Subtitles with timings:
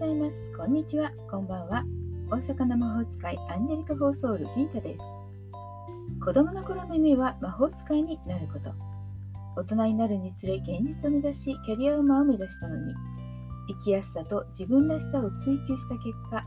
[0.00, 0.50] ざいます。
[0.56, 1.12] こんにちは。
[1.30, 1.84] こんばんは。
[2.30, 5.00] 大阪の魔法使いアンジェリカ・フォーソール・リータです。
[6.24, 8.72] 子供の頃の夢は魔法使いになること。
[9.56, 12.94] 大人になるにつれ現実を目指し、キャリアを目指したのに、
[13.68, 16.46] 生きやすさと自分らしさを追求した結果、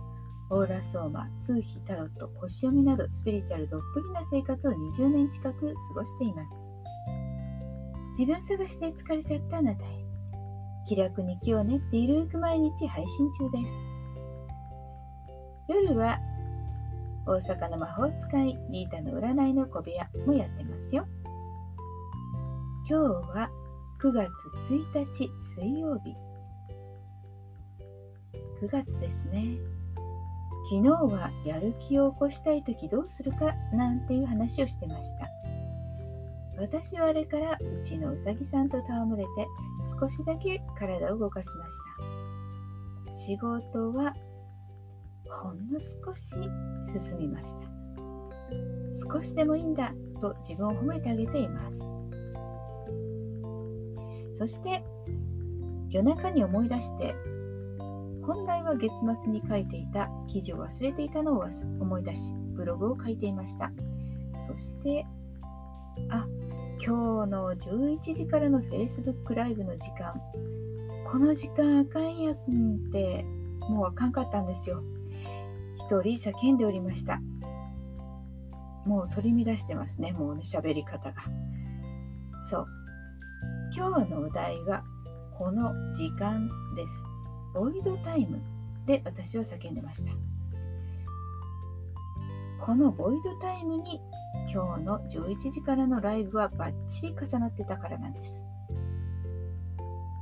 [0.49, 6.55] オーラソーマ、数秘タロット、星読みなどスピリチュアルどっぷりな生活を20年近く過ごしています。
[8.17, 10.02] 自分探しで疲れちゃったあなたへ。
[10.85, 13.93] 気楽に気を練ってゆるく毎日配信中です。
[15.69, 16.19] 夜は
[17.25, 21.07] 大阪の魔法使いリータの占いの小部屋もやってますよ。
[22.89, 23.03] 今日
[23.37, 23.49] は
[24.01, 24.29] 9月
[24.69, 26.13] 1日水曜日。
[28.61, 29.57] 9月ですね。
[30.69, 35.52] 昨日はやる気を起こしたい時どうするかなんていう話をしてました。
[36.57, 39.29] 私はあれからうちのうさぎさんと戯れて
[39.99, 41.77] 少しだけ体を動かしまし
[43.07, 43.15] た。
[43.15, 44.13] 仕事は
[45.29, 46.35] ほんの少し
[46.99, 47.67] 進みました。
[49.13, 51.79] 少しでもいいんだと自分を褒めてあげています。
[54.37, 54.83] そして
[55.89, 57.15] 夜中に思い出して
[58.25, 58.91] 本来は月
[59.23, 61.45] 末に書いていた記事を忘れていたのを
[61.79, 63.71] 思い出しブログを書いていました
[64.47, 65.05] そして
[66.09, 66.25] あ
[66.85, 70.21] 今日の11時からの Facebook ライブの時間。
[71.09, 72.37] この時間あかんやんっ
[72.91, 73.23] て
[73.69, 74.83] もうあかんかったんですよ。
[75.75, 77.21] 一人叫んでおりました。
[78.85, 81.21] もう取り乱してますねもうね喋り方が。
[82.49, 82.67] そう。
[83.73, 84.83] 今日のお題は
[85.37, 87.03] この時間です。
[87.53, 88.41] ボイドタイム
[88.85, 90.11] で私は叫んでました。
[92.59, 94.01] このボイドタイムに
[94.51, 98.45] 今日の11時からのライブはバッチリ重なってたからなんです。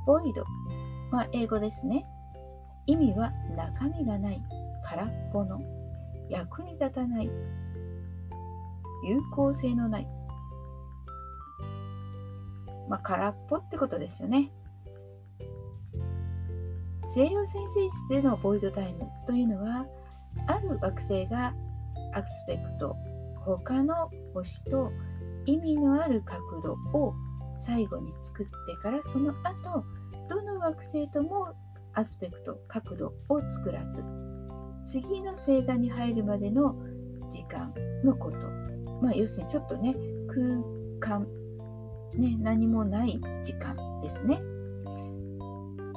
[0.06, 0.44] ボイド
[1.16, 2.06] は英語ですね。
[2.86, 4.42] 意味は中身がない、
[4.84, 5.60] 空っぽの、
[6.28, 7.30] 役に立たない、
[9.04, 10.08] 有効性のない。
[12.88, 14.50] まあ、空っぽってことですよね。
[17.14, 19.86] 西洋先生術でのボイドタイムというのは、
[20.46, 21.54] ある惑星が
[22.14, 22.96] アスペクト
[23.44, 24.90] 他の星と
[25.46, 27.14] 意味のある角度を
[27.58, 29.84] 最後に作ってからその後
[30.28, 31.54] どの惑星とも
[31.94, 34.02] アスペクト角度を作らず
[34.86, 36.74] 次の星座に入るまでの
[37.30, 37.72] 時間
[38.04, 38.38] のこと。
[39.00, 39.94] まあ要するにちょっとね
[40.28, 41.26] 空間
[42.14, 44.40] ね何もない時間ですね。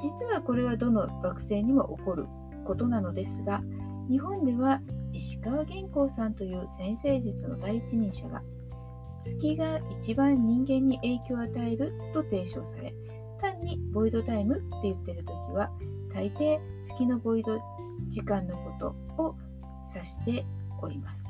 [0.02, 2.26] 実はこれはどの惑星にも起こる
[2.64, 3.62] ことなのですが
[4.08, 4.80] 日本では
[5.12, 8.42] 石川玄光さんという先生術の第一人者が
[9.20, 12.94] 月が一番人間に影響を与えると提唱され
[13.40, 15.70] 単にボイドタイムって言ってる時は
[16.14, 17.58] 大抵月のボイド
[18.08, 19.36] 時間のことを
[19.94, 20.46] 指して
[20.80, 21.26] おります。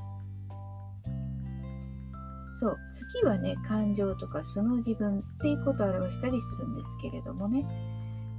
[2.59, 7.67] そう月はね感情とか素の自分っていうことを表したりするんですけれどもね。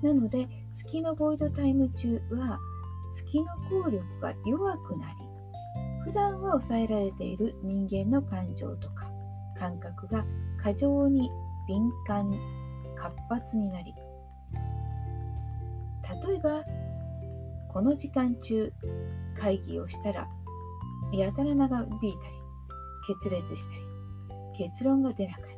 [0.02, 2.60] なので月のボイドタイム中は
[3.12, 5.38] 月の効力が弱くなり
[6.06, 9.12] 普段は抑えられている人間の感情とか
[9.60, 10.26] 感覚が
[10.62, 11.30] 過剰に
[11.68, 12.32] 敏感
[12.96, 13.94] 活発になり
[16.28, 16.64] 例えば
[17.70, 18.72] この時間中
[19.40, 20.28] 会議をしたら
[21.14, 22.38] やたら長引いたり
[23.08, 25.58] 決裂したり結論が出なかったり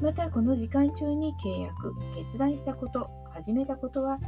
[0.00, 4.18] またこの時間中に契約決断したこと始めたことは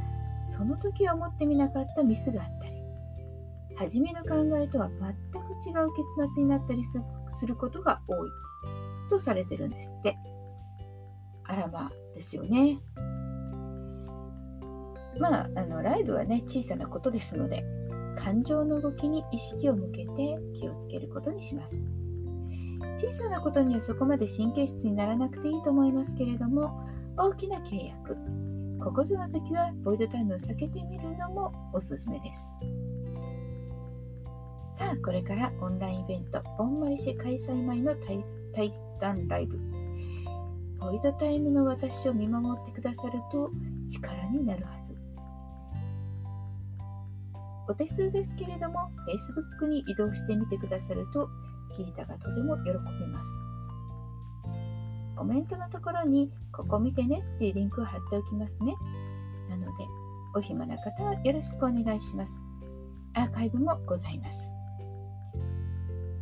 [0.45, 2.83] その時は思ってみなかったミスがあったり
[3.75, 5.87] 初めの考えとは全く違う
[6.17, 8.29] 結末になったりすることが多い
[9.09, 10.17] とされてるんですって。
[11.45, 12.79] あらまあですよね。
[15.19, 17.63] まあ、あのライブはね、小さなことですので、
[18.15, 21.83] 感情の動きに意識を向けて気をつけることにします。
[22.97, 26.87] 小さなことにはそこまで神経質にならなくていいと思いますけれども、
[27.17, 28.17] 大きな契約、
[28.83, 32.39] ここぞの時はボイドタイムを避けてみるのもおすすめです。
[34.77, 37.95] さあ、これからオンラインイベント、ボンマリシ開催前の
[38.53, 39.57] 対談ライブ。
[40.81, 43.49] ボイドタイムの私を見守ってくださると
[43.89, 44.93] 力になるはず。
[47.69, 48.91] お手数ですけれども、
[49.61, 51.29] Facebook に移動してみてくださると、
[51.77, 53.42] ギータがとても喜びます。
[55.15, 58.75] コメントのところに、ここ見てねっていうリンクを貼っておきますね。
[59.49, 59.71] なので、
[60.35, 62.43] お暇な方はよろしくお願いします。
[63.13, 64.57] アーカイブもございます。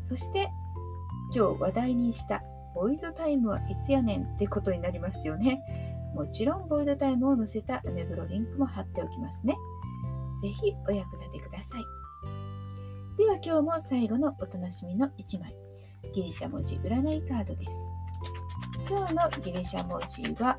[0.01, 0.49] そして
[1.33, 2.43] 今日話題にした
[2.75, 5.61] ボイドタイムはいつやねんってことになりますよね。
[6.13, 9.55] もちろんボイドタイムを載せたアメブロリンクも貼っておきますね。
[10.41, 11.85] ぜひお役立てください。
[13.17, 15.55] では今日も最後のお楽しみの1枚。
[16.13, 18.00] ギリシャ文字占いカードです。
[18.87, 20.57] 今日のギリシャ文字は、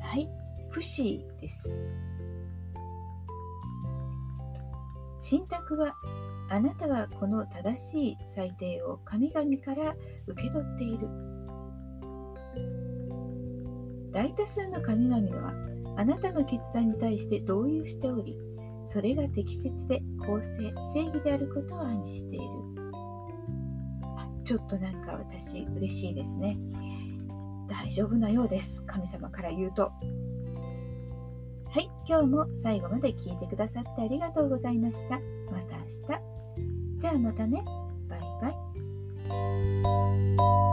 [0.00, 0.28] はい、
[0.70, 1.74] プシーです。
[5.20, 5.94] 信託は、
[6.48, 9.94] あなたはこの正しい裁定を神々から
[10.26, 11.08] 受け取っている。
[14.12, 15.52] 大多数の神々は
[15.96, 18.38] あなたの決断に対して同意をしており、
[18.84, 22.85] それが適切で公正、正義であることを暗示している。
[24.46, 26.56] ちょっとなんか私嬉しいですね。
[27.68, 28.82] 大丈夫なようです。
[28.84, 29.90] 神様から言うと。
[31.68, 35.18] はい今日も最後まで聞いてくださってありがとうございました。
[35.50, 37.00] また明日。
[37.00, 37.64] じゃあまたね。
[38.08, 38.48] バイバ
[40.62, 40.65] イ。